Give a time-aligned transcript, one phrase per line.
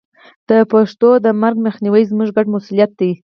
[0.49, 3.11] د پښتو د مرګ مخنیوی زموږ ګډ مسوولیت دی.